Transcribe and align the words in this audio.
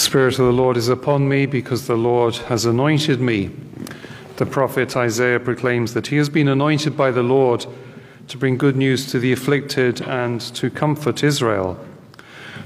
Spirit 0.00 0.38
of 0.38 0.46
the 0.46 0.52
Lord 0.52 0.78
is 0.78 0.88
upon 0.88 1.28
me 1.28 1.44
because 1.44 1.86
the 1.86 1.94
Lord 1.94 2.34
has 2.36 2.64
anointed 2.64 3.20
me. 3.20 3.50
The 4.36 4.46
prophet 4.46 4.96
Isaiah 4.96 5.38
proclaims 5.38 5.92
that 5.92 6.06
he 6.06 6.16
has 6.16 6.30
been 6.30 6.48
anointed 6.48 6.96
by 6.96 7.10
the 7.10 7.22
Lord 7.22 7.66
to 8.28 8.38
bring 8.38 8.56
good 8.56 8.76
news 8.76 9.10
to 9.12 9.18
the 9.18 9.30
afflicted 9.30 10.00
and 10.00 10.40
to 10.54 10.70
comfort 10.70 11.22
Israel. 11.22 11.78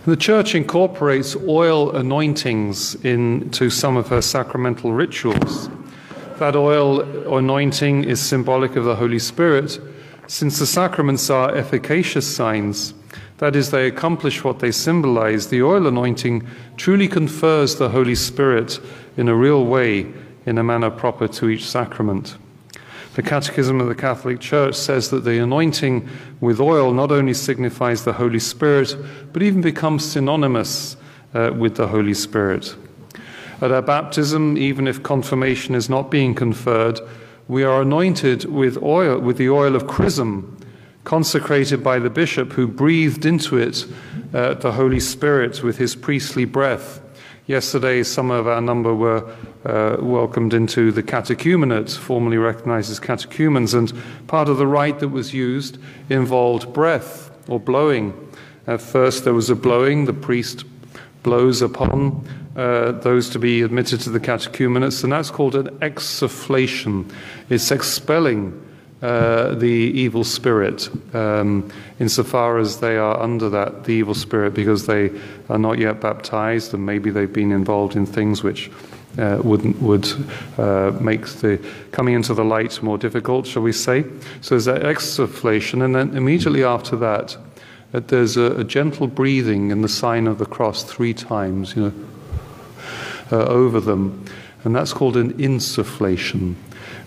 The 0.07 0.17
church 0.17 0.55
incorporates 0.55 1.35
oil 1.35 1.97
anointings 1.97 2.95
into 3.05 3.69
some 3.69 3.97
of 3.97 4.09
her 4.09 4.23
sacramental 4.23 4.93
rituals. 4.93 5.69
That 6.39 6.55
oil 6.55 7.01
anointing 7.37 8.05
is 8.05 8.21
symbolic 8.21 8.77
of 8.77 8.85
the 8.85 8.97
Holy 8.97 9.19
Spirit, 9.19 9.81
since 10.29 10.61
the 10.61 10.67
sacraments 10.67 11.29
are 11.31 11.53
efficacious 11.55 12.33
signs. 12.33 12.95
That 13.39 13.57
is, 13.57 13.71
they 13.71 13.87
accomplish 13.87 14.45
what 14.45 14.61
they 14.61 14.71
symbolize. 14.71 15.49
The 15.49 15.63
oil 15.63 15.87
anointing 15.87 16.47
truly 16.77 17.09
confers 17.09 17.77
the 17.77 17.89
Holy 17.89 18.15
Spirit 18.15 18.79
in 19.17 19.29
a 19.29 19.35
real 19.35 19.65
way, 19.65 20.13
in 20.47 20.59
a 20.59 20.65
manner 20.65 20.91
proper 20.91 21.27
to 21.29 21.49
each 21.49 21.69
sacrament. 21.69 22.37
The 23.15 23.23
Catechism 23.23 23.81
of 23.81 23.89
the 23.89 23.95
Catholic 23.95 24.41
Church 24.41 24.75
says 24.75 25.11
that 25.11 25.25
the 25.25 25.41
anointing 25.41 26.09
with 26.41 26.61
oil 26.61 26.93
not 26.93 27.13
only 27.13 27.35
signifies 27.35 28.05
the 28.05 28.15
Holy 28.15 28.41
Spirit, 28.41 28.97
but 29.33 29.43
even 29.43 29.61
becomes 29.61 30.05
synonymous 30.05 30.97
uh, 31.33 31.53
with 31.57 31.77
the 31.77 31.89
Holy 31.89 32.15
Spirit. 32.15 32.75
At 33.61 33.71
our 33.71 33.83
baptism, 33.83 34.59
even 34.59 34.89
if 34.89 35.03
confirmation 35.03 35.77
is 35.77 35.89
not 35.89 36.11
being 36.11 36.35
conferred, 36.35 37.01
we 37.47 37.63
are 37.63 37.83
anointed 37.83 38.47
with 38.47 38.83
oil, 38.83 39.21
with 39.21 39.37
the 39.37 39.49
oil 39.49 39.77
of 39.77 39.87
chrism, 39.87 40.57
consecrated 41.05 41.85
by 41.85 41.99
the 41.99 42.11
bishop 42.11 42.53
who 42.53 42.67
breathed 42.67 43.25
into 43.25 43.57
it 43.59 43.87
uh, 44.33 44.55
the 44.55 44.73
Holy 44.73 45.01
Spirit 45.01 45.63
with 45.63 45.79
his 45.79 45.95
priestly 45.95 46.45
breath. 46.45 47.01
Yesterday, 47.47 48.03
some 48.03 48.31
of 48.31 48.47
our 48.47 48.63
number 48.63 48.95
were 48.95 49.31
uh, 49.67 49.99
welcomed 50.01 50.55
into 50.55 50.91
the 50.91 51.03
catechumenate, 51.03 51.95
formerly 51.95 52.39
recognized 52.39 52.91
as 52.91 52.99
catechumens, 52.99 53.75
and 53.75 53.93
part 54.27 54.49
of 54.49 54.57
the 54.57 54.67
rite 54.67 55.01
that 55.01 55.09
was 55.09 55.35
used 55.35 55.79
involved 56.09 56.73
breath 56.73 57.31
or 57.49 57.61
blowing. 57.61 58.15
At 58.67 58.81
first, 58.81 59.25
there 59.25 59.35
was 59.35 59.51
a 59.51 59.55
blowing, 59.55 60.07
the 60.07 60.15
priest 60.15 60.65
blows 61.23 61.61
upon 61.61 62.27
uh, 62.57 62.93
those 62.93 63.29
to 63.31 63.39
be 63.39 63.61
admitted 63.61 64.01
to 64.01 64.11
the 64.11 64.21
catechumenates, 64.21 65.05
and 65.05 65.13
that's 65.13 65.31
called 65.31 65.55
an 65.55 65.69
exsufflation. 65.81 67.13
It's 67.51 67.71
expelling 67.71 68.59
uh, 69.05 69.55
the 69.55 69.67
evil 69.67 70.25
spirit, 70.25 70.89
um, 71.15 71.71
insofar 72.01 72.59
as 72.59 72.81
they 72.81 72.97
are 72.97 73.21
under 73.21 73.51
that, 73.51 73.85
the 73.85 73.93
evil 73.93 74.15
spirit, 74.15 74.55
because 74.55 74.87
they 74.87 75.11
are 75.51 75.59
not 75.59 75.79
yet 75.79 76.01
baptized 76.01 76.73
and 76.73 76.87
maybe 76.87 77.11
they've 77.11 77.31
been 77.31 77.53
involved 77.53 77.97
in 77.97 78.07
things 78.07 78.43
which 78.43 78.71
uh, 79.19 79.39
would 79.45 79.79
would 79.83 80.07
uh, 80.57 80.91
make 81.03 81.27
the 81.27 81.61
coming 81.93 82.15
into 82.15 82.33
the 82.33 82.45
light 82.45 82.83
more 82.83 82.97
difficult, 82.97 83.47
shall 83.47 83.61
we 83.61 83.73
say? 83.73 84.05
So 84.41 84.55
there's 84.55 84.65
that 84.65 84.81
exsufflation, 84.81 85.85
and 85.85 85.95
then 85.95 86.17
immediately 86.17 86.65
after 86.65 86.97
that, 86.97 87.37
uh, 87.93 88.01
there's 88.07 88.39
a, 88.39 88.61
a, 88.61 88.65
gentle 88.65 89.07
breathing 89.07 89.71
in 89.71 89.83
the 89.83 89.89
sign 89.89 90.27
of 90.27 90.39
the 90.39 90.47
cross 90.47 90.83
three 90.83 91.13
times, 91.13 91.77
you 91.77 91.83
know, 91.83 91.93
uh, 93.31 93.45
over 93.49 93.81
them, 93.81 94.25
and 94.65 94.75
that's 94.75 94.95
called 94.95 95.19
an 95.19 95.35
insufflation, 95.35 96.55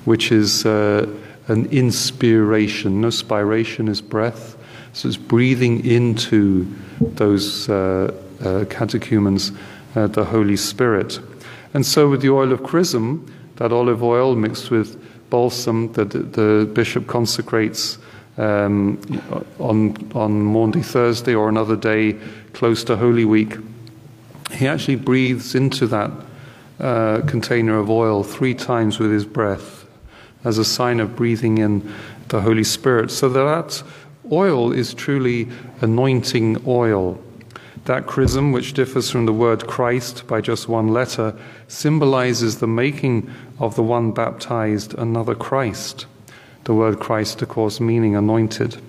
which 0.06 0.32
is 0.32 0.64
uh, 0.64 1.08
an 1.48 1.66
inspiration. 1.68 3.02
No, 3.02 3.08
spiration 3.08 3.90
is 3.90 4.02
breath. 4.02 4.58
So 4.94 5.08
it's 5.08 5.18
breathing 5.18 5.86
into 5.86 6.74
those 7.00 7.70
uh, 7.70 8.14
uh, 8.44 8.66
catechumens 8.70 9.52
uh, 9.96 10.08
the 10.08 10.26
Holy 10.26 10.58
Spirit. 10.58 11.20
And 11.74 11.86
so 11.86 12.10
with 12.10 12.22
the 12.22 12.30
oil 12.30 12.52
of 12.52 12.64
chrism, 12.64 13.32
that 13.58 13.72
olive 13.72 14.04
oil 14.04 14.36
mixed 14.36 14.72
with 14.72 15.04
balsam 15.30 15.92
that 15.94 16.12
the 16.12 16.70
bishop 16.74 17.08
consecrates 17.08 17.98
um, 18.38 19.00
on, 19.60 20.12
on 20.14 20.42
Maundy 20.42 20.82
Thursday 20.82 21.34
or 21.34 21.50
another 21.50 21.76
day 21.76 22.18
close 22.54 22.84
to 22.86 22.96
Holy 22.96 23.26
Week, 23.26 23.56
he 24.52 24.68
actually 24.68 24.96
breathes 24.96 25.56
into 25.56 25.88
that 25.88 26.12
uh, 26.80 27.22
container 27.28 27.78
of 27.78 27.90
oil 27.90 28.24
three 28.24 28.54
times 28.54 29.00
with 29.00 29.12
his 29.12 29.26
breath 29.26 29.77
as 30.44 30.58
a 30.58 30.66
sign 30.66 31.00
of 31.00 31.16
breathing 31.16 31.58
in 31.58 31.94
the 32.30 32.42
Holy 32.42 32.64
Spirit. 32.64 33.12
So 33.12 33.30
that 33.30 33.84
oil 34.32 34.72
is 34.72 34.94
truly 34.94 35.48
anointing 35.82 36.64
oil. 36.68 37.22
That 37.86 38.06
chrism, 38.06 38.52
which 38.52 38.74
differs 38.74 39.10
from 39.10 39.26
the 39.26 39.34
word 39.34 39.66
Christ 39.66 40.28
by 40.28 40.42
just 40.42 40.68
one 40.68 40.90
letter, 40.90 41.34
symbolizes 41.70 42.58
the 42.58 42.68
making 42.68 43.34
of 43.60 43.76
the 43.76 43.84
one 43.84 44.12
baptized 44.12 44.94
another 44.96 45.36
Christ. 45.36 46.06
The 46.66 46.74
word 46.74 47.00
Christ, 47.00 47.42
of 47.42 47.48
course, 47.48 47.80
meaning 47.80 48.16
anointed. 48.16 48.82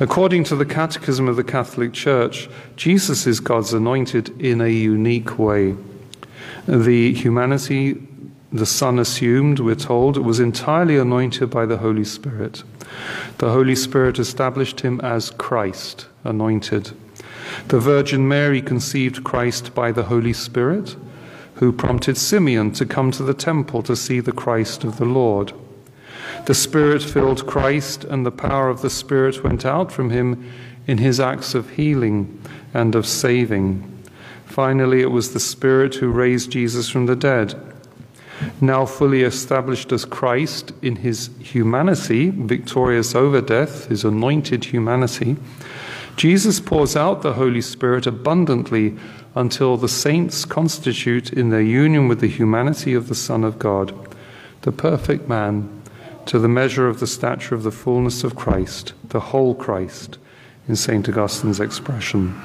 According 0.00 0.44
to 0.44 0.56
the 0.56 0.66
Catechism 0.66 1.28
of 1.28 1.36
the 1.36 1.44
Catholic 1.44 1.94
Church, 1.94 2.50
Jesus 2.76 3.26
is 3.26 3.40
God's 3.40 3.72
anointed 3.72 4.38
in 4.40 4.60
a 4.60 4.68
unique 4.68 5.38
way. 5.38 5.74
The 6.66 7.14
humanity 7.14 8.06
the 8.52 8.66
Son 8.66 8.98
assumed, 8.98 9.60
we're 9.60 9.76
told, 9.76 10.16
was 10.16 10.40
entirely 10.40 10.96
anointed 10.96 11.50
by 11.50 11.66
the 11.66 11.78
Holy 11.78 12.04
Spirit. 12.04 12.64
The 13.38 13.52
Holy 13.52 13.76
Spirit 13.76 14.18
established 14.18 14.80
him 14.80 15.00
as 15.02 15.30
Christ, 15.30 16.08
anointed. 16.24 16.90
The 17.68 17.78
Virgin 17.78 18.26
Mary 18.26 18.60
conceived 18.60 19.22
Christ 19.22 19.72
by 19.72 19.92
the 19.92 20.04
Holy 20.04 20.32
Spirit, 20.32 20.96
who 21.54 21.72
prompted 21.72 22.16
Simeon 22.16 22.72
to 22.72 22.86
come 22.86 23.12
to 23.12 23.22
the 23.22 23.34
temple 23.34 23.84
to 23.84 23.94
see 23.94 24.18
the 24.18 24.32
Christ 24.32 24.82
of 24.82 24.96
the 24.96 25.04
Lord. 25.04 25.52
The 26.46 26.54
Spirit 26.54 27.02
filled 27.02 27.46
Christ, 27.46 28.02
and 28.02 28.26
the 28.26 28.32
power 28.32 28.68
of 28.68 28.82
the 28.82 28.90
Spirit 28.90 29.44
went 29.44 29.64
out 29.64 29.92
from 29.92 30.10
him 30.10 30.50
in 30.88 30.98
his 30.98 31.20
acts 31.20 31.54
of 31.54 31.70
healing 31.70 32.42
and 32.74 32.96
of 32.96 33.06
saving. 33.06 33.86
Finally, 34.46 35.02
it 35.02 35.12
was 35.12 35.32
the 35.32 35.38
Spirit 35.38 35.96
who 35.96 36.10
raised 36.10 36.50
Jesus 36.50 36.88
from 36.88 37.06
the 37.06 37.14
dead 37.14 37.54
now 38.60 38.86
fully 38.86 39.22
established 39.22 39.92
as 39.92 40.04
Christ 40.04 40.72
in 40.82 40.96
his 40.96 41.30
humanity, 41.40 42.30
victorious 42.30 43.14
over 43.14 43.40
death, 43.40 43.86
his 43.86 44.04
anointed 44.04 44.64
humanity, 44.64 45.36
Jesus 46.16 46.60
pours 46.60 46.96
out 46.96 47.22
the 47.22 47.34
Holy 47.34 47.60
Spirit 47.60 48.06
abundantly 48.06 48.96
until 49.34 49.76
the 49.76 49.88
saints 49.88 50.44
constitute 50.44 51.32
in 51.32 51.50
their 51.50 51.60
union 51.60 52.08
with 52.08 52.20
the 52.20 52.28
humanity 52.28 52.94
of 52.94 53.08
the 53.08 53.14
Son 53.14 53.44
of 53.44 53.58
God, 53.58 53.94
the 54.62 54.72
perfect 54.72 55.28
man, 55.28 55.82
to 56.26 56.38
the 56.38 56.48
measure 56.48 56.88
of 56.88 57.00
the 57.00 57.06
stature 57.06 57.54
of 57.54 57.62
the 57.62 57.70
fullness 57.70 58.24
of 58.24 58.36
Christ, 58.36 58.92
the 59.08 59.20
whole 59.20 59.54
Christ, 59.54 60.18
in 60.68 60.76
St. 60.76 61.08
Augustine's 61.08 61.60
expression. 61.60 62.38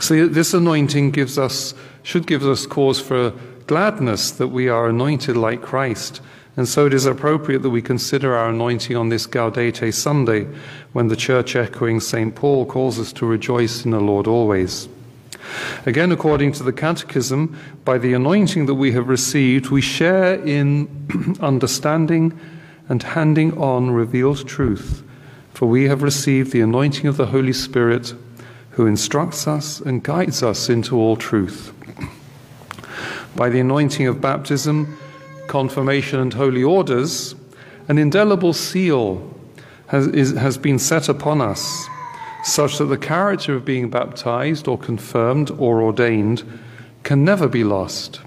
So 0.00 0.28
this 0.28 0.54
anointing 0.54 1.10
gives 1.10 1.38
us 1.38 1.74
should 2.02 2.26
give 2.26 2.44
us 2.44 2.66
cause 2.66 3.00
for 3.00 3.32
gladness 3.66 4.30
that 4.32 4.48
we 4.48 4.68
are 4.68 4.88
anointed 4.88 5.36
like 5.36 5.62
Christ. 5.62 6.20
And 6.56 6.68
so 6.68 6.86
it 6.86 6.94
is 6.94 7.06
appropriate 7.06 7.62
that 7.62 7.70
we 7.70 7.82
consider 7.82 8.36
our 8.36 8.50
anointing 8.50 8.96
on 8.96 9.08
this 9.08 9.26
Gaudete 9.26 9.92
Sunday, 9.92 10.46
when 10.92 11.08
the 11.08 11.16
church 11.16 11.56
echoing 11.56 12.00
St. 12.00 12.34
Paul 12.34 12.64
calls 12.64 12.98
us 13.00 13.12
to 13.14 13.26
rejoice 13.26 13.84
in 13.84 13.90
the 13.90 14.00
Lord 14.00 14.26
always. 14.26 14.88
Again, 15.84 16.12
according 16.12 16.52
to 16.52 16.62
the 16.62 16.72
Catechism, 16.72 17.58
by 17.84 17.98
the 17.98 18.14
anointing 18.14 18.66
that 18.66 18.74
we 18.74 18.92
have 18.92 19.08
received, 19.08 19.70
we 19.70 19.80
share 19.80 20.34
in 20.34 21.36
understanding 21.40 22.38
and 22.88 23.02
handing 23.02 23.56
on 23.58 23.90
revealed 23.90 24.46
truth, 24.46 25.02
for 25.52 25.66
we 25.68 25.84
have 25.84 26.02
received 26.02 26.52
the 26.52 26.60
anointing 26.60 27.06
of 27.06 27.16
the 27.16 27.26
Holy 27.26 27.52
Spirit, 27.52 28.14
who 28.70 28.86
instructs 28.86 29.46
us 29.46 29.80
and 29.80 30.02
guides 30.02 30.42
us 30.42 30.68
into 30.68 30.96
all 30.96 31.16
truth. 31.16 31.72
By 33.36 33.48
the 33.48 33.60
anointing 33.60 34.06
of 34.06 34.20
baptism, 34.20 34.96
confirmation, 35.48 36.20
and 36.20 36.32
holy 36.32 36.62
orders, 36.62 37.34
an 37.88 37.98
indelible 37.98 38.52
seal 38.52 39.34
has, 39.88 40.06
is, 40.08 40.32
has 40.32 40.56
been 40.56 40.78
set 40.78 41.08
upon 41.08 41.40
us, 41.40 41.86
such 42.44 42.78
that 42.78 42.86
the 42.86 42.98
character 42.98 43.54
of 43.54 43.64
being 43.64 43.90
baptized 43.90 44.68
or 44.68 44.78
confirmed 44.78 45.50
or 45.58 45.82
ordained 45.82 46.44
can 47.02 47.24
never 47.24 47.48
be 47.48 47.64
lost, 47.64 48.20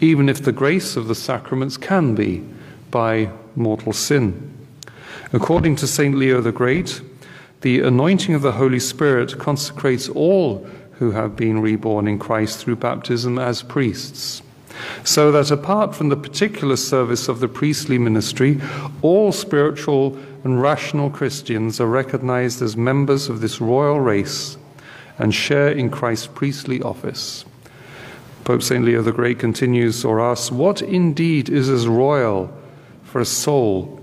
even 0.00 0.28
if 0.28 0.42
the 0.42 0.52
grace 0.52 0.96
of 0.96 1.08
the 1.08 1.14
sacraments 1.14 1.76
can 1.76 2.14
be 2.14 2.44
by 2.90 3.30
mortal 3.56 3.92
sin. 3.92 4.54
According 5.32 5.76
to 5.76 5.86
St. 5.86 6.14
Leo 6.14 6.40
the 6.40 6.52
Great, 6.52 7.02
the 7.62 7.80
anointing 7.80 8.34
of 8.34 8.42
the 8.42 8.52
Holy 8.52 8.78
Spirit 8.78 9.36
consecrates 9.38 10.08
all 10.08 10.66
who 10.98 11.12
have 11.12 11.36
been 11.36 11.60
reborn 11.60 12.08
in 12.08 12.18
Christ 12.18 12.58
through 12.58 12.76
baptism 12.76 13.38
as 13.38 13.62
priests. 13.62 14.42
So 15.04 15.32
that 15.32 15.50
apart 15.50 15.94
from 15.94 16.08
the 16.08 16.16
particular 16.16 16.76
service 16.76 17.28
of 17.28 17.40
the 17.40 17.48
priestly 17.48 17.98
ministry, 17.98 18.60
all 19.02 19.32
spiritual 19.32 20.18
and 20.44 20.60
rational 20.60 21.10
Christians 21.10 21.80
are 21.80 21.86
recognized 21.86 22.62
as 22.62 22.76
members 22.76 23.28
of 23.28 23.40
this 23.40 23.60
royal 23.60 24.00
race 24.00 24.56
and 25.18 25.34
share 25.34 25.70
in 25.70 25.90
Christ's 25.90 26.28
priestly 26.28 26.80
office. 26.82 27.44
Pope 28.44 28.62
St. 28.62 28.84
Leo 28.84 29.02
the 29.02 29.12
Great 29.12 29.38
continues 29.38 30.04
or 30.04 30.20
asks, 30.20 30.50
What 30.50 30.80
indeed 30.80 31.48
is 31.48 31.68
as 31.68 31.86
royal 31.86 32.52
for 33.04 33.20
a 33.20 33.26
soul 33.26 34.00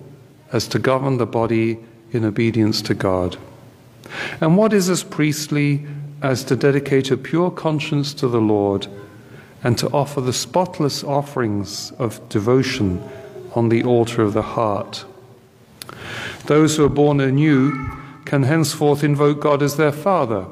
as 0.51 0.67
to 0.69 0.79
govern 0.79 1.17
the 1.17 1.25
body 1.25 1.79
in 2.11 2.23
obedience 2.25 2.81
to 2.83 2.93
God? 2.93 3.37
And 4.39 4.55
what 4.55 4.73
is 4.73 4.89
as 4.89 5.03
priestly 5.03 5.85
as 6.21 6.43
to 6.45 6.55
dedicate 6.55 7.11
a 7.11 7.17
pure 7.17 7.51
conscience 7.51 8.13
to 8.15 8.27
the 8.27 8.41
Lord 8.41 8.87
and 9.63 9.77
to 9.77 9.89
offer 9.89 10.21
the 10.21 10.33
spotless 10.33 11.03
offerings 11.03 11.91
of 11.93 12.27
devotion 12.29 13.03
on 13.53 13.69
the 13.69 13.83
altar 13.83 14.21
of 14.21 14.33
the 14.33 14.41
heart? 14.41 15.05
Those 16.45 16.77
who 16.77 16.85
are 16.85 16.89
born 16.89 17.19
anew 17.19 17.89
can 18.25 18.43
henceforth 18.43 19.03
invoke 19.03 19.39
God 19.39 19.63
as 19.63 19.77
their 19.77 19.91
Father, 19.91 20.45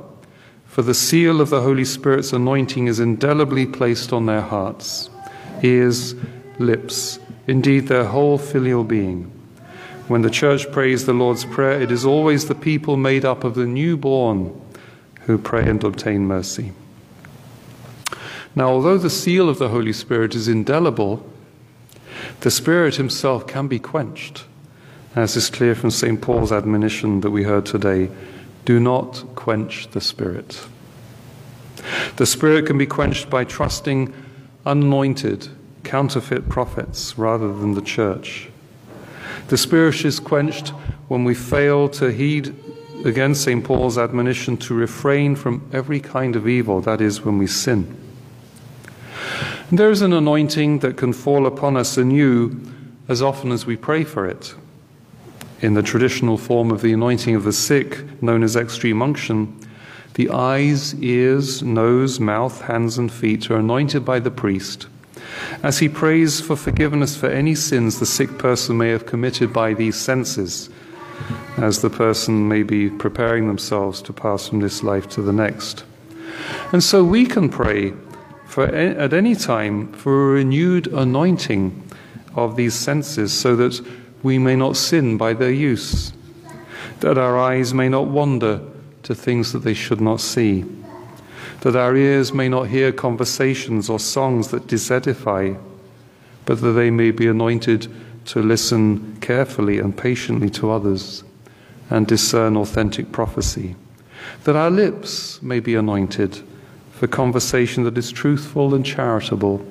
for 0.66 0.82
the 0.82 0.94
seal 0.94 1.40
of 1.40 1.50
the 1.50 1.62
Holy 1.62 1.86
Spirit's 1.86 2.34
anointing 2.34 2.88
is 2.88 3.00
indelibly 3.00 3.66
placed 3.66 4.12
on 4.12 4.26
their 4.26 4.42
hearts, 4.42 5.10
ears, 5.62 6.16
lips, 6.58 7.20
indeed 7.48 7.88
their 7.88 8.06
whole 8.06 8.38
filial 8.38 8.84
being. 8.84 9.32
When 10.08 10.22
the 10.22 10.30
church 10.30 10.72
prays 10.72 11.06
the 11.06 11.14
Lord's 11.14 11.46
Prayer, 11.46 11.80
it 11.80 11.92
is 11.92 12.06
always 12.06 12.48
the 12.48 12.56
people 12.56 12.98
made 12.98 13.24
up 13.24 13.44
of 13.44 13.56
the 13.56 13.66
newborn 13.66 14.60
who 15.26 15.38
pray 15.38 15.68
and 15.68 15.84
obtain 15.84 16.26
mercy. 16.26 16.74
Now, 18.56 18.70
although 18.70 18.98
the 18.98 19.10
seal 19.10 19.50
of 19.50 19.58
the 19.58 19.70
Holy 19.70 19.94
Spirit 19.94 20.36
is 20.36 20.48
indelible, 20.48 21.26
the 22.42 22.52
Spirit 22.52 22.96
himself 22.96 23.48
can 23.48 23.68
be 23.68 23.80
quenched, 23.80 24.46
as 25.16 25.36
is 25.36 25.50
clear 25.50 25.76
from 25.76 25.92
St. 25.92 26.22
Paul's 26.22 26.52
admonition 26.52 27.22
that 27.22 27.32
we 27.32 27.44
heard 27.44 27.66
today 27.66 28.10
do 28.66 28.80
not 28.80 29.24
quench 29.36 29.90
the 29.92 30.02
Spirit. 30.02 30.68
The 32.18 32.26
Spirit 32.26 32.66
can 32.66 32.78
be 32.78 32.86
quenched 32.86 33.30
by 33.30 33.44
trusting 33.44 34.14
anointed, 34.66 35.50
counterfeit 35.84 36.48
prophets 36.48 37.18
rather 37.18 37.52
than 37.52 37.74
the 37.74 37.82
church. 37.82 38.50
The 39.48 39.58
Spirit 39.58 40.06
is 40.06 40.20
quenched 40.20 40.70
when 41.08 41.24
we 41.24 41.36
fail 41.36 41.90
to 41.90 42.12
heed 42.12 42.56
again 43.04 43.36
St. 43.36 43.64
Paul's 43.64 43.98
admonition 43.98 44.58
to 44.58 44.74
refrain 44.74 45.36
from 45.36 45.68
every 45.72 46.00
kind 46.00 46.36
of 46.36 46.48
evil, 46.48 46.82
that 46.82 47.02
is, 47.02 47.22
when 47.22 47.38
we 47.38 47.48
sin. 47.48 47.98
There 49.72 49.90
is 49.90 50.02
an 50.02 50.14
anointing 50.14 50.80
that 50.80 50.98
can 50.98 51.14
fall 51.14 51.46
upon 51.46 51.78
us 51.78 51.98
anew 51.98 52.60
as 53.08 53.22
often 53.22 53.52
as 53.52 53.66
we 53.66 53.76
pray 53.76 54.04
for 54.04 54.28
it. 54.28 54.56
In 55.62 55.74
the 55.74 55.84
traditional 55.84 56.38
form 56.38 56.72
of 56.72 56.82
the 56.82 56.94
anointing 56.94 57.36
of 57.36 57.44
the 57.44 57.54
sick, 57.54 58.22
known 58.22 58.44
as 58.44 58.56
extreme 58.56 59.02
unction, 59.02 59.58
the 60.14 60.30
eyes, 60.30 60.94
ears, 61.02 61.64
nose, 61.64 62.20
mouth, 62.20 62.62
hands, 62.62 62.98
and 62.98 63.12
feet 63.12 63.50
are 63.50 63.58
anointed 63.58 64.06
by 64.06 64.20
the 64.20 64.32
priest 64.32 64.88
as 65.62 65.80
he 65.80 65.90
prays 65.90 66.42
for 66.42 66.56
forgiveness 66.56 67.16
for 67.16 67.28
any 67.28 67.56
sins 67.56 68.00
the 68.00 68.06
sick 68.06 68.38
person 68.38 68.78
may 68.78 68.90
have 68.90 69.06
committed 69.06 69.54
by 69.54 69.74
these 69.74 69.96
senses, 69.96 70.70
as 71.58 71.82
the 71.82 71.90
person 71.90 72.48
may 72.48 72.64
be 72.64 72.90
preparing 72.90 73.48
themselves 73.48 74.02
to 74.02 74.14
pass 74.14 74.48
from 74.48 74.60
this 74.60 74.84
life 74.84 75.08
to 75.10 75.22
the 75.22 75.34
next. 75.34 75.86
And 76.72 76.84
so 76.84 77.04
we 77.04 77.26
can 77.26 77.50
pray 77.50 77.94
for, 78.46 78.66
at 78.66 79.14
any 79.14 79.36
time 79.36 79.92
for 79.94 80.32
a 80.32 80.34
renewed 80.34 80.88
anointing 80.88 81.90
of 82.36 82.56
these 82.56 82.74
senses 82.74 83.32
so 83.32 83.56
that 83.56 83.80
we 84.24 84.38
may 84.40 84.56
not 84.56 84.78
sin 84.78 85.18
by 85.18 85.34
their 85.34 85.52
use, 85.52 86.14
that 87.02 87.18
our 87.18 87.38
eyes 87.38 87.74
may 87.74 87.90
not 87.90 88.08
wander 88.08 88.62
to 89.04 89.14
things 89.14 89.54
that 89.54 89.60
they 89.60 89.74
should 89.74 90.02
not 90.02 90.22
see 90.22 90.66
that 91.64 91.78
our 91.78 91.96
ears 91.96 92.34
may 92.34 92.50
not 92.50 92.68
hear 92.68 92.92
conversations 92.92 93.90
or 93.90 93.98
songs 93.98 94.50
that 94.50 94.68
disedify, 94.68 95.58
but 96.46 96.60
that 96.60 96.72
they 96.72 96.92
may 96.92 97.10
be 97.10 97.26
anointed 97.26 97.88
to 98.26 98.42
listen 98.42 99.18
carefully 99.22 99.80
and 99.80 99.98
patiently 99.98 100.50
to 100.52 100.72
others 100.72 101.24
and 101.90 102.08
discern 102.08 102.58
authentic 102.58 103.12
prophecy. 103.12 103.76
That 104.46 104.56
our 104.56 104.72
lips 104.72 105.42
may 105.42 105.60
be 105.60 105.76
anointed 105.76 106.42
for 106.92 107.08
conversation 107.08 107.84
that 107.84 107.98
is 107.98 108.12
truthful 108.12 108.74
and 108.74 108.86
charitable, 108.86 109.66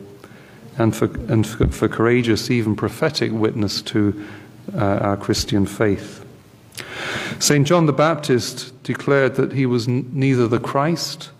and 0.78 0.94
for, 0.94 1.06
and 1.30 1.46
for, 1.46 1.68
for 1.68 1.88
courageous, 1.88 2.50
even 2.50 2.76
prophetic 2.76 3.32
witness 3.32 3.80
to 3.82 4.24
uh, 4.74 4.78
our 4.78 5.16
Christian 5.16 5.66
faith. 5.66 6.24
St. 7.38 7.66
John 7.66 7.86
the 7.86 7.92
Baptist 7.92 8.82
declared 8.82 9.34
that 9.36 9.52
he 9.52 9.66
was 9.66 9.88
n- 9.88 10.10
neither 10.12 10.46
the 10.46 10.60
Christ 10.60 11.30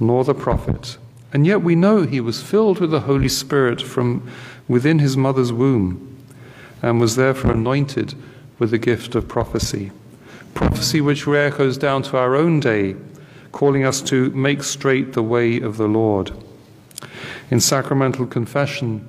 nor 0.00 0.24
the 0.24 0.34
prophet. 0.34 0.96
And 1.32 1.46
yet 1.46 1.62
we 1.62 1.74
know 1.74 2.02
he 2.02 2.20
was 2.20 2.42
filled 2.42 2.80
with 2.80 2.90
the 2.90 3.00
Holy 3.00 3.28
Spirit 3.28 3.80
from 3.80 4.28
within 4.68 4.98
his 4.98 5.16
mother's 5.16 5.52
womb 5.52 6.11
and 6.82 7.00
was 7.00 7.16
therefore 7.16 7.52
anointed 7.52 8.14
with 8.58 8.70
the 8.70 8.78
gift 8.78 9.14
of 9.14 9.28
prophecy. 9.28 9.90
Prophecy 10.54 11.00
which 11.00 11.26
echoes 11.26 11.78
down 11.78 12.02
to 12.02 12.18
our 12.18 12.34
own 12.34 12.60
day, 12.60 12.96
calling 13.52 13.84
us 13.84 14.02
to 14.02 14.30
make 14.30 14.62
straight 14.62 15.12
the 15.12 15.22
way 15.22 15.60
of 15.60 15.76
the 15.76 15.88
Lord. 15.88 16.32
In 17.50 17.60
sacramental 17.60 18.26
confession, 18.26 19.08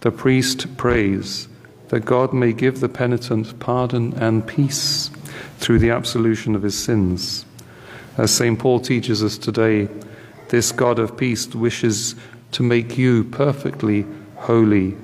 the 0.00 0.10
priest 0.10 0.76
prays 0.76 1.48
that 1.88 2.04
God 2.04 2.32
may 2.32 2.52
give 2.52 2.80
the 2.80 2.88
penitent 2.88 3.58
pardon 3.58 4.14
and 4.14 4.46
peace 4.46 5.10
through 5.58 5.80
the 5.80 5.90
absolution 5.90 6.54
of 6.54 6.62
his 6.62 6.78
sins. 6.78 7.44
As 8.16 8.32
St. 8.32 8.58
Paul 8.58 8.80
teaches 8.80 9.22
us 9.22 9.36
today, 9.36 9.88
this 10.48 10.72
God 10.72 10.98
of 10.98 11.16
peace 11.16 11.46
wishes 11.54 12.14
to 12.52 12.62
make 12.62 12.96
you 12.96 13.24
perfectly 13.24 14.06
holy. 14.36 14.96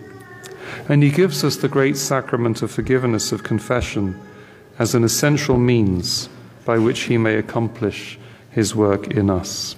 And 0.88 1.02
he 1.02 1.10
gives 1.10 1.42
us 1.42 1.56
the 1.56 1.68
great 1.68 1.96
sacrament 1.96 2.62
of 2.62 2.70
forgiveness 2.70 3.32
of 3.32 3.42
confession 3.42 4.18
as 4.78 4.94
an 4.94 5.04
essential 5.04 5.56
means 5.56 6.28
by 6.64 6.78
which 6.78 7.02
he 7.02 7.18
may 7.18 7.36
accomplish 7.36 8.18
his 8.50 8.74
work 8.74 9.08
in 9.08 9.30
us. 9.30 9.76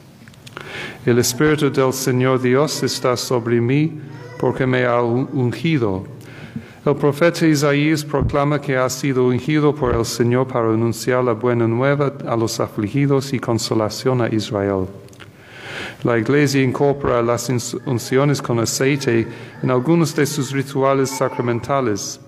El 1.07 1.17
Espíritu 1.17 1.73
del 1.73 1.93
Señor 1.93 2.43
Dios 2.43 2.83
está 2.83 3.17
sobre 3.17 3.61
mí 3.61 4.01
porque 4.39 4.67
me 4.67 4.85
ha 4.85 5.03
ungido. 5.03 6.07
El 6.85 6.95
profeta 6.95 7.47
Isaías 7.47 8.05
proclama 8.05 8.61
que 8.61 8.77
ha 8.77 8.89
sido 8.89 9.29
ungido 9.29 9.75
por 9.75 9.95
el 9.95 10.05
Señor 10.05 10.47
para 10.47 10.73
anunciar 10.73 11.25
la 11.25 11.35
buena 11.35 11.67
nueva 11.67 12.13
a 12.27 12.37
los 12.37 12.61
afligidos 12.61 13.33
y 13.33 13.39
consolación 13.39 14.21
a 14.23 14.29
Israel. 14.29 14.87
La 16.05 16.17
Iglesia 16.17 16.63
incorpora 16.63 17.21
las 17.23 17.49
unciones 17.85 18.41
con 18.41 18.61
aceite 18.61 19.27
en 19.63 19.71
algunos 19.71 20.15
de 20.15 20.27
sus 20.27 20.53
rituales 20.53 21.11
sacramentales. 21.11 22.21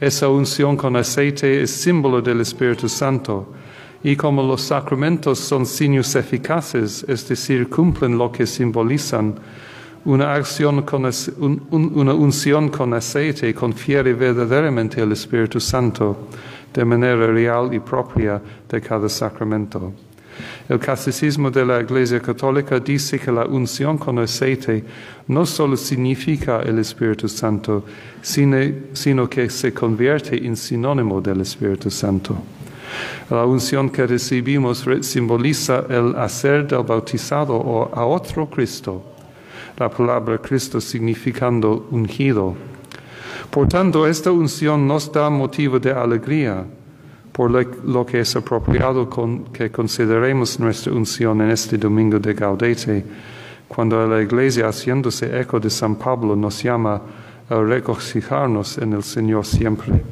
Esa 0.00 0.28
unción 0.28 0.74
con 0.74 0.96
aceite 0.96 1.62
es 1.62 1.70
símbolo 1.70 2.22
del 2.22 2.40
Espíritu 2.40 2.88
Santo. 2.88 3.52
Y 4.02 4.16
como 4.16 4.42
los 4.42 4.62
sacramentos 4.62 5.38
son 5.38 5.66
signos 5.66 6.14
eficaces, 6.14 7.04
es 7.06 7.28
decir, 7.28 7.68
cumplen 7.68 8.16
lo 8.16 8.32
que 8.32 8.46
simbolizan, 8.46 9.34
una, 10.06 10.40
con, 10.86 11.04
unción 11.70 12.70
con 12.70 12.94
aceite 12.94 13.52
confiere 13.52 14.14
verdaderamente 14.14 15.02
el 15.02 15.12
Espíritu 15.12 15.60
Santo 15.60 16.28
de 16.72 16.84
manera 16.86 17.26
real 17.26 17.74
y 17.74 17.80
propia 17.80 18.40
de 18.66 18.80
cada 18.80 19.10
sacramento. 19.10 19.92
El 20.68 20.78
catecismo 20.78 21.50
de 21.50 21.64
la 21.64 21.80
Iglesia 21.80 22.20
Católica 22.20 22.78
dice 22.78 23.18
que 23.18 23.32
la 23.32 23.44
unción 23.44 23.98
con 23.98 24.18
aceite 24.18 24.84
no 25.28 25.44
solo 25.44 25.76
significa 25.76 26.60
el 26.60 26.78
Espíritu 26.78 27.28
Santo, 27.28 27.84
sino, 28.22 29.28
que 29.28 29.50
se 29.50 29.72
convierte 29.72 30.36
en 30.36 30.56
sinónimo 30.56 31.20
del 31.20 31.40
Espíritu 31.40 31.90
Santo. 31.90 32.36
La 33.30 33.44
unción 33.44 33.90
que 33.90 34.06
recibimos 34.06 34.84
simboliza 35.02 35.84
el 35.88 36.16
hacer 36.16 36.66
del 36.66 36.82
bautizado 36.82 37.90
a 37.94 38.04
otro 38.04 38.48
Cristo, 38.48 39.02
la 39.78 39.88
palabra 39.88 40.38
Cristo 40.38 40.80
significando 40.80 41.88
ungido. 41.90 42.54
Por 43.50 43.68
tanto, 43.68 44.06
esta 44.06 44.30
unción 44.30 44.86
nos 44.86 45.10
da 45.10 45.30
motivo 45.30 45.78
de 45.78 45.92
alegría 45.92 46.64
por 47.32 47.50
lo 47.50 48.04
que 48.04 48.20
es 48.20 48.36
apropiado 48.36 49.08
que 49.52 49.70
consideremos 49.70 50.58
nuestra 50.58 50.92
unción 50.92 51.40
en 51.42 51.50
este 51.50 51.78
domingo 51.78 52.18
de 52.18 52.34
Gaudete, 52.34 53.04
cuando 53.68 54.04
la 54.06 54.20
Iglesia, 54.20 54.66
haciéndose 54.66 55.40
eco 55.40 55.60
de 55.60 55.70
San 55.70 55.94
Pablo, 55.94 56.34
nos 56.34 56.60
llama 56.62 57.00
a 57.48 57.54
regocijarnos 57.60 58.78
en 58.78 58.94
el 58.94 59.02
Señor 59.02 59.46
siempre. 59.46 60.02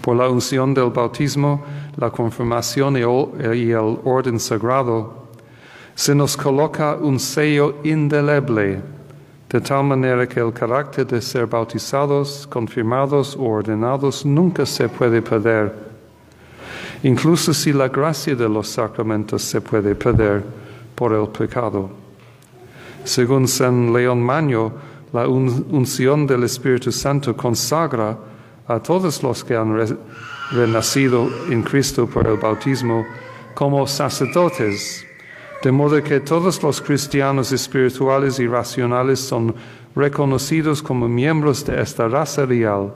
Por 0.00 0.16
la 0.16 0.28
unción 0.28 0.74
del 0.74 0.90
bautismo, 0.90 1.62
la 1.96 2.10
confirmación 2.10 2.96
y 2.96 3.02
el 3.70 3.98
orden 4.04 4.40
sagrado, 4.40 5.28
se 5.94 6.14
nos 6.14 6.36
coloca 6.36 6.96
un 6.96 7.20
sello 7.20 7.76
indeleble, 7.84 8.80
de 9.48 9.60
tal 9.60 9.84
manera 9.84 10.26
que 10.26 10.40
el 10.40 10.52
carácter 10.52 11.06
de 11.06 11.20
ser 11.20 11.46
bautizados, 11.46 12.48
confirmados 12.48 13.36
o 13.36 13.42
ordenados 13.42 14.24
nunca 14.24 14.66
se 14.66 14.88
puede 14.88 15.22
perder 15.22 15.91
incluso 17.02 17.52
si 17.52 17.72
la 17.72 17.88
gracia 17.88 18.34
de 18.34 18.48
los 18.48 18.68
sacramentos 18.68 19.42
se 19.42 19.60
puede 19.60 19.94
perder 19.94 20.42
por 20.94 21.12
el 21.12 21.28
pecado. 21.28 21.90
Según 23.04 23.48
San 23.48 23.92
León 23.92 24.22
Magno, 24.22 24.72
la 25.12 25.26
unción 25.28 26.26
del 26.26 26.44
Espíritu 26.44 26.92
Santo 26.92 27.36
consagra 27.36 28.16
a 28.66 28.80
todos 28.80 29.22
los 29.22 29.44
que 29.44 29.56
han 29.56 29.76
renacido 30.52 31.28
en 31.50 31.62
Cristo 31.62 32.06
por 32.06 32.26
el 32.26 32.36
bautismo 32.36 33.04
como 33.54 33.86
sacerdotes, 33.86 35.04
de 35.62 35.72
modo 35.72 36.02
que 36.02 36.20
todos 36.20 36.62
los 36.62 36.80
cristianos 36.80 37.52
espirituales 37.52 38.38
y 38.38 38.46
racionales 38.46 39.20
son 39.20 39.54
reconocidos 39.94 40.82
como 40.82 41.08
miembros 41.08 41.64
de 41.64 41.80
esta 41.80 42.08
raza 42.08 42.46
real 42.46 42.94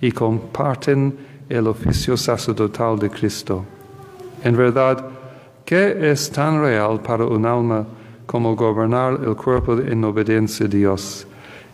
y 0.00 0.10
comparten 0.12 1.16
el 1.50 1.66
oficio 1.66 2.16
sacerdotal 2.16 2.98
de 2.98 3.10
Cristo. 3.10 3.64
En 4.44 4.56
verdad, 4.56 5.04
¿qué 5.64 6.10
es 6.10 6.30
tan 6.30 6.62
real 6.62 7.00
para 7.00 7.24
un 7.24 7.44
alma 7.44 7.84
como 8.24 8.54
gobernar 8.54 9.18
el 9.24 9.34
cuerpo 9.34 9.76
en 9.78 10.04
obediencia 10.04 10.66
a 10.66 10.68
Dios? 10.68 11.26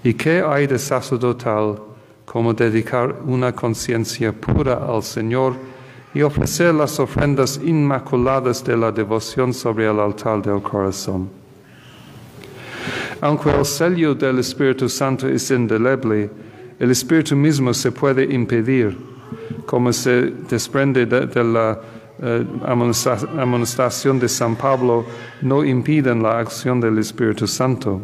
¿Y 0.02 0.14
qué 0.14 0.42
hay 0.42 0.66
de 0.66 0.78
sacerdotal 0.78 1.78
como 2.24 2.54
dedicar 2.54 3.14
una 3.26 3.52
conciencia 3.52 4.32
pura 4.32 4.74
al 4.74 5.02
Señor 5.02 5.54
y 6.14 6.22
ofrecer 6.22 6.74
las 6.74 6.98
ofrendas 6.98 7.60
inmaculadas 7.62 8.64
de 8.64 8.76
la 8.76 8.90
devoción 8.90 9.52
sobre 9.52 9.86
el 9.86 10.00
altar 10.00 10.40
del 10.40 10.62
corazón? 10.62 11.28
Aunque 13.20 13.50
el 13.50 13.64
sello 13.64 14.14
del 14.14 14.38
Espíritu 14.38 14.88
Santo 14.88 15.28
es 15.28 15.50
indeleble, 15.50 16.30
el 16.78 16.90
Espíritu 16.90 17.36
mismo 17.36 17.74
se 17.74 17.92
puede 17.92 18.24
impedir, 18.24 19.15
como 19.66 19.92
se 19.92 20.32
desprende 20.48 21.06
de, 21.06 21.44
la 21.44 21.80
eh, 22.22 22.46
amonestación 23.36 24.18
de 24.18 24.28
San 24.28 24.56
Pablo, 24.56 25.04
no 25.42 25.64
impiden 25.64 26.22
la 26.22 26.38
acción 26.38 26.80
del 26.80 26.98
Espíritu 26.98 27.46
Santo. 27.46 28.00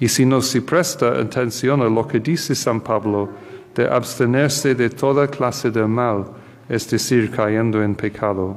Y 0.00 0.08
si 0.08 0.24
no 0.26 0.40
se 0.40 0.62
presta 0.62 1.08
atención 1.20 1.80
a 1.82 1.88
lo 1.88 2.06
que 2.06 2.20
dice 2.20 2.54
San 2.54 2.80
Pablo, 2.80 3.28
de 3.74 3.88
abstenerse 3.88 4.74
de 4.74 4.90
toda 4.90 5.28
clase 5.28 5.70
de 5.70 5.86
mal, 5.86 6.26
es 6.68 6.88
decir, 6.90 7.30
cayendo 7.30 7.82
en 7.82 7.94
pecado. 7.94 8.56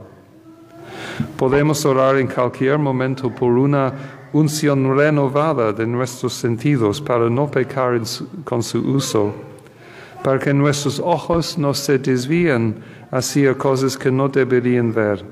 Podemos 1.38 1.86
orar 1.86 2.18
en 2.18 2.28
cualquier 2.28 2.78
momento 2.78 3.30
por 3.30 3.52
una 3.52 3.94
unción 4.34 4.98
renovada 4.98 5.72
de 5.72 5.88
nuestros 5.88 6.34
sentidos 6.34 7.00
para 7.00 7.30
no 7.30 7.50
pecar 7.50 8.02
con 8.44 8.62
su 8.62 8.80
uso, 8.80 9.34
para 10.26 10.40
que 10.40 10.56
nuestros 10.56 11.00
ojos 11.00 11.56
no 11.56 11.72
se 11.76 12.00
desvíen 12.00 12.78
hacia 13.12 13.54
cosas 13.54 13.96
que 13.96 14.10
no 14.10 14.28
deberían 14.28 14.92
ver, 14.92 15.24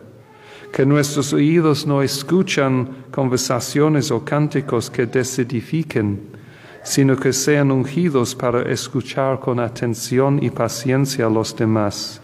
que 0.72 0.86
nuestros 0.86 1.34
oídos 1.34 1.88
no 1.88 2.04
escuchan 2.04 3.06
conversaciones 3.10 4.12
o 4.12 4.24
cánticos 4.24 4.92
que 4.92 5.08
desedifiquen, 5.08 6.22
sino 6.84 7.16
que 7.18 7.34
sean 7.34 7.72
ungidos 7.72 8.36
para 8.36 8.72
escuchar 8.72 9.40
con 9.40 9.60
atención 9.60 10.38
y 10.44 10.52
paciencia 10.52 11.26
a 11.26 11.30
los 11.32 11.56
demás 11.56 12.22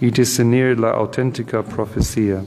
y 0.00 0.12
discernir 0.12 0.78
la 0.78 0.92
auténtica 0.92 1.64
profecía. 1.64 2.44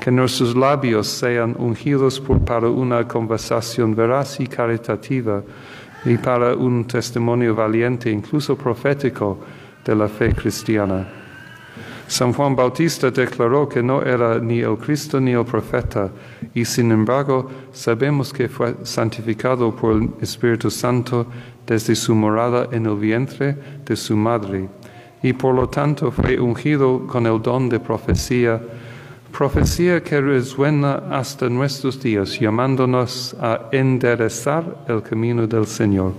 Que 0.00 0.10
nuestros 0.10 0.56
labios 0.56 1.06
sean 1.06 1.54
ungidos 1.56 2.20
para 2.44 2.68
una 2.68 3.06
conversación 3.06 3.94
veraz 3.94 4.40
y 4.40 4.48
caritativa 4.48 5.44
y 6.04 6.16
para 6.16 6.54
un 6.54 6.84
testimonio 6.84 7.54
valiente, 7.54 8.10
incluso 8.10 8.56
profético, 8.56 9.38
de 9.84 9.94
la 9.94 10.08
fe 10.08 10.32
cristiana. 10.34 11.06
San 12.06 12.32
Juan 12.32 12.54
Bautista 12.54 13.10
declaró 13.10 13.68
que 13.68 13.82
no 13.82 14.02
era 14.02 14.38
ni 14.38 14.60
el 14.60 14.76
Cristo 14.76 15.18
ni 15.18 15.32
el 15.32 15.44
profeta, 15.44 16.10
y 16.52 16.64
sin 16.64 16.92
embargo 16.92 17.48
sabemos 17.72 18.32
que 18.32 18.48
fue 18.48 18.74
santificado 18.82 19.74
por 19.74 19.94
el 19.94 20.10
Espíritu 20.20 20.70
Santo 20.70 21.26
desde 21.66 21.94
su 21.94 22.14
morada 22.14 22.68
en 22.70 22.86
el 22.86 22.96
vientre 22.96 23.56
de 23.86 23.96
su 23.96 24.16
madre, 24.16 24.68
y 25.22 25.32
por 25.32 25.54
lo 25.54 25.68
tanto 25.68 26.10
fue 26.10 26.38
ungido 26.38 27.06
con 27.06 27.26
el 27.26 27.40
don 27.40 27.68
de 27.68 27.80
profecía 27.80 28.60
profecía 29.32 30.02
que 30.02 30.20
resuena 30.20 31.02
hasta 31.10 31.48
nuestros 31.48 32.00
días, 32.00 32.38
llamándonos 32.38 33.34
a 33.40 33.68
enderezar 33.72 34.84
el 34.86 35.02
camino 35.02 35.46
del 35.46 35.66
Señor. 35.66 36.12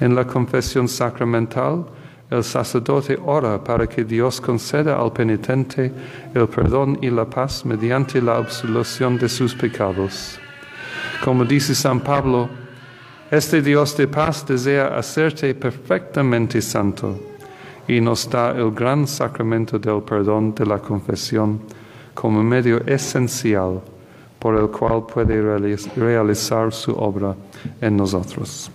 En 0.00 0.14
la 0.14 0.26
confesión 0.26 0.88
sacramental, 0.88 1.84
el 2.30 2.42
sacerdote 2.42 3.18
ora 3.24 3.62
para 3.62 3.86
que 3.86 4.04
Dios 4.04 4.40
conceda 4.40 4.98
al 4.98 5.12
penitente 5.12 5.92
el 6.34 6.48
perdón 6.48 6.98
y 7.00 7.10
la 7.10 7.24
paz 7.24 7.64
mediante 7.64 8.20
la 8.20 8.36
absolución 8.36 9.18
de 9.18 9.28
sus 9.28 9.54
pecados. 9.54 10.38
Como 11.24 11.44
dice 11.44 11.74
San 11.74 12.00
Pablo, 12.00 12.48
este 13.30 13.60
Dios 13.60 13.96
de 13.96 14.08
paz 14.08 14.46
desea 14.46 14.96
hacerte 14.98 15.54
perfectamente 15.54 16.62
santo 16.62 17.18
y 17.86 18.00
nos 18.00 18.28
da 18.28 18.52
el 18.52 18.70
gran 18.72 19.06
sacramento 19.06 19.78
del 19.78 20.02
perdón 20.02 20.54
de 20.54 20.66
la 20.66 20.78
confesión 20.78 21.60
como 22.20 22.42
medio 22.42 22.84
esencial 22.84 23.80
por 24.40 24.56
el 24.56 24.68
cual 24.70 25.06
puede 25.06 25.40
realizar 25.96 26.72
su 26.72 26.90
obra 26.90 27.36
en 27.80 27.96
nosotros. 27.96 28.72